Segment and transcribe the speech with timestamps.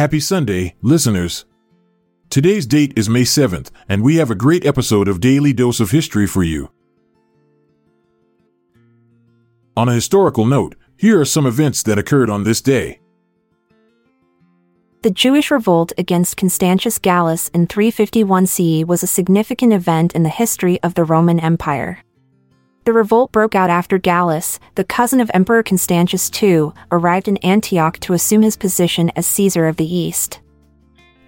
[0.00, 1.44] Happy Sunday, listeners.
[2.30, 5.90] Today's date is May 7th, and we have a great episode of Daily Dose of
[5.90, 6.70] History for you.
[9.76, 13.00] On a historical note, here are some events that occurred on this day.
[15.02, 20.30] The Jewish revolt against Constantius Gallus in 351 CE was a significant event in the
[20.30, 21.98] history of the Roman Empire.
[22.90, 28.00] The revolt broke out after Gallus, the cousin of Emperor Constantius II, arrived in Antioch
[28.00, 30.40] to assume his position as Caesar of the East.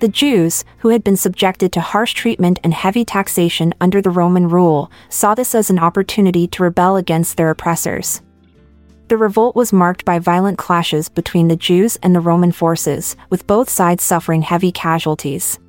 [0.00, 4.48] The Jews, who had been subjected to harsh treatment and heavy taxation under the Roman
[4.48, 8.22] rule, saw this as an opportunity to rebel against their oppressors.
[9.06, 13.46] The revolt was marked by violent clashes between the Jews and the Roman forces, with
[13.46, 15.60] both sides suffering heavy casualties.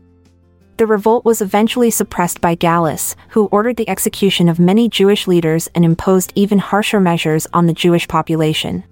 [0.83, 5.69] The revolt was eventually suppressed by Gallus, who ordered the execution of many Jewish leaders
[5.73, 8.83] and imposed even harsher measures on the Jewish population.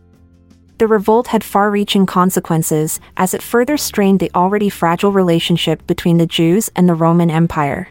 [0.78, 6.18] The revolt had far reaching consequences, as it further strained the already fragile relationship between
[6.18, 7.90] the Jews and the Roman Empire.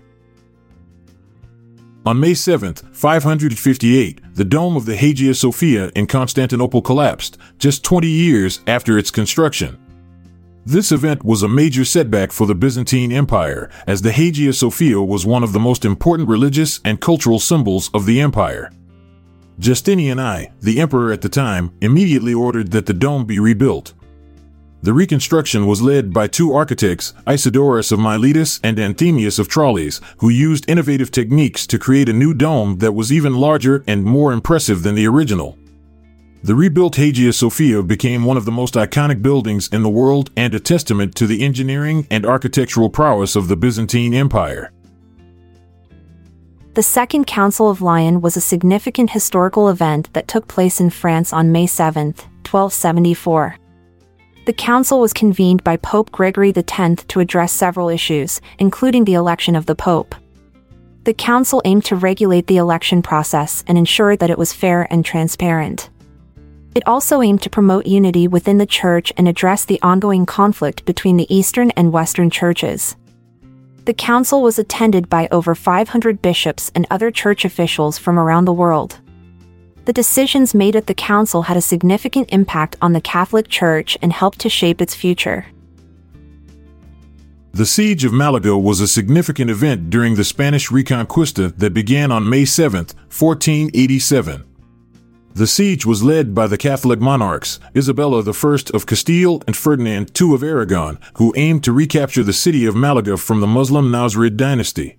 [2.06, 8.08] On May 7, 558, the dome of the Hagia Sophia in Constantinople collapsed, just 20
[8.08, 9.78] years after its construction.
[10.66, 15.24] This event was a major setback for the Byzantine Empire, as the Hagia Sophia was
[15.24, 18.70] one of the most important religious and cultural symbols of the empire.
[19.58, 23.94] Justinian I, the emperor at the time, immediately ordered that the dome be rebuilt.
[24.82, 30.28] The reconstruction was led by two architects, Isidorus of Miletus and Anthemius of Tralles, who
[30.28, 34.82] used innovative techniques to create a new dome that was even larger and more impressive
[34.82, 35.58] than the original.
[36.42, 40.54] The rebuilt Hagia Sophia became one of the most iconic buildings in the world and
[40.54, 44.72] a testament to the engineering and architectural prowess of the Byzantine Empire.
[46.72, 51.30] The Second Council of Lyon was a significant historical event that took place in France
[51.30, 53.56] on May 7, 1274.
[54.46, 59.54] The council was convened by Pope Gregory X to address several issues, including the election
[59.54, 60.14] of the Pope.
[61.04, 65.04] The council aimed to regulate the election process and ensure that it was fair and
[65.04, 65.90] transparent.
[66.74, 71.16] It also aimed to promote unity within the church and address the ongoing conflict between
[71.16, 72.96] the Eastern and Western churches.
[73.86, 78.52] The council was attended by over 500 bishops and other church officials from around the
[78.52, 79.00] world.
[79.86, 84.12] The decisions made at the council had a significant impact on the Catholic Church and
[84.12, 85.46] helped to shape its future.
[87.52, 92.28] The Siege of Malaga was a significant event during the Spanish Reconquista that began on
[92.28, 94.44] May 7, 1487.
[95.32, 100.34] The siege was led by the Catholic monarchs, Isabella I of Castile and Ferdinand II
[100.34, 104.98] of Aragon, who aimed to recapture the city of Malaga from the Muslim Nasrid dynasty.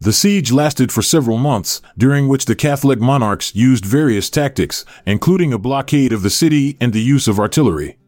[0.00, 5.52] The siege lasted for several months, during which the Catholic monarchs used various tactics, including
[5.52, 7.98] a blockade of the city and the use of artillery.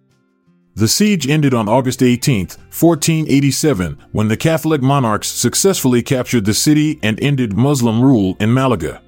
[0.76, 7.00] The siege ended on August 18, 1487, when the Catholic monarchs successfully captured the city
[7.02, 9.02] and ended Muslim rule in Malaga.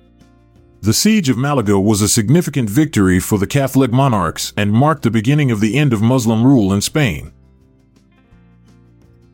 [0.82, 5.12] The Siege of Malaga was a significant victory for the Catholic monarchs and marked the
[5.12, 7.30] beginning of the end of Muslim rule in Spain.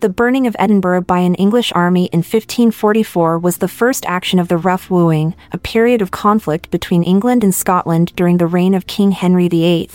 [0.01, 4.49] The burning of Edinburgh by an English army in 1544 was the first action of
[4.49, 8.87] the Rough Wooing, a period of conflict between England and Scotland during the reign of
[8.87, 9.89] King Henry VIII.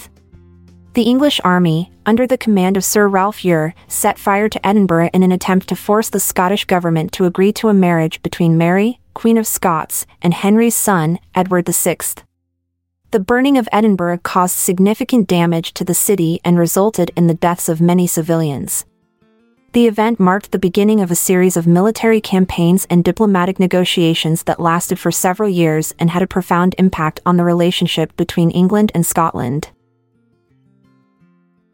[0.93, 5.23] The English army, under the command of Sir Ralph Eure, set fire to Edinburgh in
[5.23, 9.39] an attempt to force the Scottish government to agree to a marriage between Mary, Queen
[9.39, 11.97] of Scots, and Henry's son, Edward VI.
[13.09, 17.69] The burning of Edinburgh caused significant damage to the city and resulted in the deaths
[17.69, 18.85] of many civilians.
[19.71, 24.59] The event marked the beginning of a series of military campaigns and diplomatic negotiations that
[24.59, 29.03] lasted for several years and had a profound impact on the relationship between England and
[29.03, 29.71] Scotland.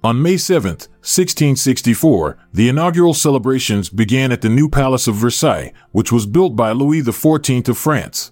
[0.01, 6.09] On May 7, 1664, the inaugural celebrations began at the new Palace of Versailles, which
[6.09, 8.31] was built by Louis XIV of France.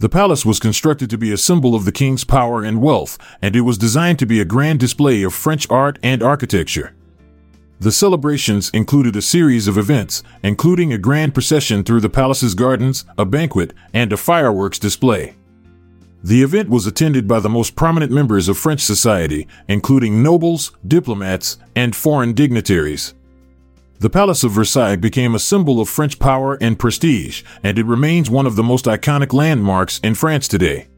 [0.00, 3.56] The palace was constructed to be a symbol of the king's power and wealth, and
[3.56, 6.94] it was designed to be a grand display of French art and architecture.
[7.80, 13.06] The celebrations included a series of events, including a grand procession through the palace's gardens,
[13.16, 15.36] a banquet, and a fireworks display.
[16.26, 21.56] The event was attended by the most prominent members of French society, including nobles, diplomats,
[21.76, 23.14] and foreign dignitaries.
[24.00, 28.28] The Palace of Versailles became a symbol of French power and prestige, and it remains
[28.28, 30.88] one of the most iconic landmarks in France today.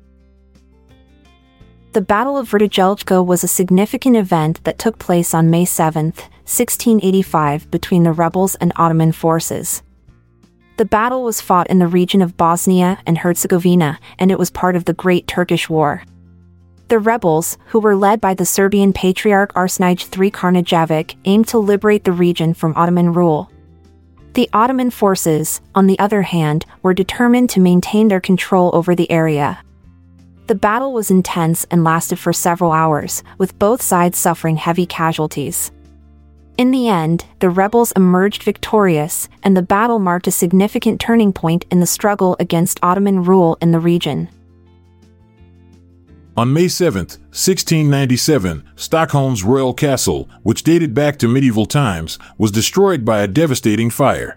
[1.92, 7.70] The Battle of Vrtijeljka was a significant event that took place on May 7, 1685,
[7.70, 9.82] between the rebels and Ottoman forces.
[10.78, 14.76] The battle was fought in the region of Bosnia and Herzegovina, and it was part
[14.76, 16.04] of the Great Turkish War.
[16.86, 22.04] The rebels, who were led by the Serbian Patriarch Arsenij III Karnajovic, aimed to liberate
[22.04, 23.50] the region from Ottoman rule.
[24.34, 29.10] The Ottoman forces, on the other hand, were determined to maintain their control over the
[29.10, 29.58] area.
[30.46, 35.72] The battle was intense and lasted for several hours, with both sides suffering heavy casualties.
[36.58, 41.64] In the end, the rebels emerged victorious, and the battle marked a significant turning point
[41.70, 44.28] in the struggle against Ottoman rule in the region.
[46.36, 53.04] On May 7, 1697, Stockholm's royal castle, which dated back to medieval times, was destroyed
[53.04, 54.36] by a devastating fire.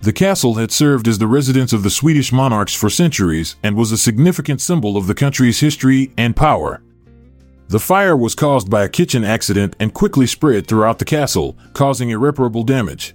[0.00, 3.90] The castle had served as the residence of the Swedish monarchs for centuries and was
[3.90, 6.82] a significant symbol of the country's history and power.
[7.72, 12.10] The fire was caused by a kitchen accident and quickly spread throughout the castle, causing
[12.10, 13.14] irreparable damage.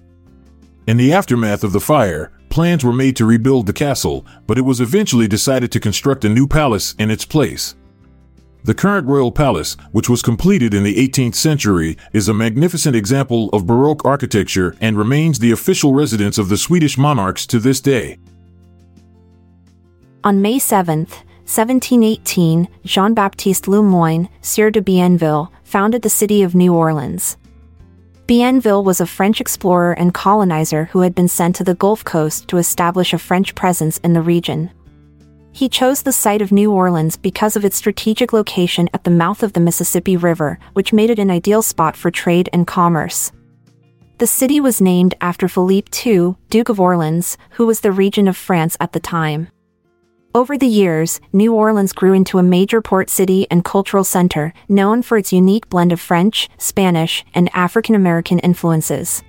[0.88, 4.62] In the aftermath of the fire, plans were made to rebuild the castle, but it
[4.62, 7.76] was eventually decided to construct a new palace in its place.
[8.64, 13.50] The current royal palace, which was completed in the 18th century, is a magnificent example
[13.50, 18.18] of Baroque architecture and remains the official residence of the Swedish monarchs to this day.
[20.24, 21.06] On May 7,
[21.48, 27.38] 1718, Jean Baptiste Le Moyne, Sieur de Bienville, founded the city of New Orleans.
[28.26, 32.48] Bienville was a French explorer and colonizer who had been sent to the Gulf Coast
[32.48, 34.70] to establish a French presence in the region.
[35.52, 39.42] He chose the site of New Orleans because of its strategic location at the mouth
[39.42, 43.32] of the Mississippi River, which made it an ideal spot for trade and commerce.
[44.18, 48.36] The city was named after Philippe II, Duke of Orleans, who was the regent of
[48.36, 49.48] France at the time.
[50.34, 55.00] Over the years, New Orleans grew into a major port city and cultural center, known
[55.00, 59.22] for its unique blend of French, Spanish, and African American influences.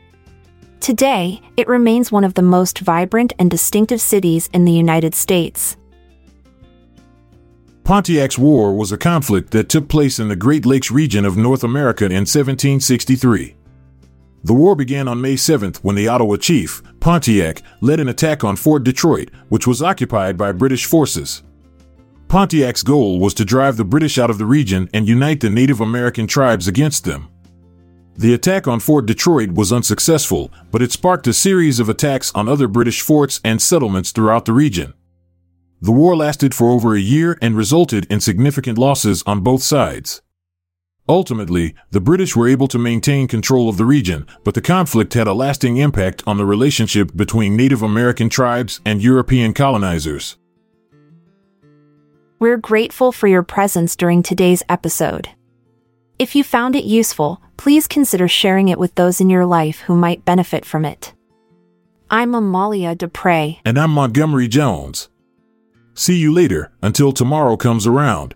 [0.81, 5.78] Today, it remains one of the most vibrant and distinctive cities in the United States.
[7.86, 11.63] Pontiac's War was a conflict that took place in the Great Lakes region of North
[11.63, 13.56] America in 1763.
[14.44, 18.56] The war began on May 7th when the Ottawa chief, Pontiac, led an attack on
[18.56, 21.44] Fort Detroit, which was occupied by British forces.
[22.30, 25.81] Pontiac's goal was to drive the British out of the region and unite the Native
[25.81, 27.27] American tribes against them.
[28.15, 32.47] The attack on Fort Detroit was unsuccessful, but it sparked a series of attacks on
[32.47, 34.94] other British forts and settlements throughout the region.
[35.81, 40.21] The war lasted for over a year and resulted in significant losses on both sides.
[41.09, 45.25] Ultimately, the British were able to maintain control of the region, but the conflict had
[45.25, 50.38] a lasting impact on the relationship between Native American tribes and European colonizers.
[52.38, 55.29] We're grateful for your presence during today's episode.
[56.19, 59.95] If you found it useful, please consider sharing it with those in your life who
[59.95, 61.13] might benefit from it.
[62.11, 63.57] I'm Amalia Dupre.
[63.65, 65.09] And I'm Montgomery Jones.
[65.95, 68.35] See you later, until tomorrow comes around.